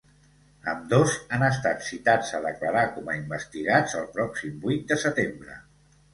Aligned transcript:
Ambdós 0.71 1.17
han 1.37 1.45
estat 1.47 1.85
citats 1.89 2.31
a 2.39 2.39
declarar 2.47 2.87
com 2.97 3.13
a 3.13 3.19
investigats 3.19 3.95
el 4.01 4.09
pròxim 4.19 4.59
vuit 4.67 4.91
de 4.95 5.01
setembre. 5.05 5.61